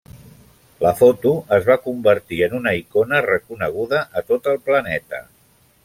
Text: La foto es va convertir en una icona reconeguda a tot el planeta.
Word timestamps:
La 0.83 0.93
foto 1.01 1.33
es 1.59 1.67
va 1.67 1.77
convertir 1.83 2.41
en 2.47 2.57
una 2.63 2.75
icona 2.81 3.23
reconeguda 3.29 4.05
a 4.23 4.29
tot 4.33 4.53
el 4.57 4.63
planeta. 4.73 5.27